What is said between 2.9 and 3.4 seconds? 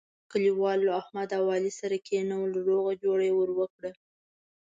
جوړه یې